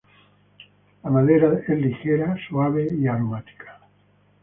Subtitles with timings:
[1.03, 3.81] La madera es ligera, suave y aromática.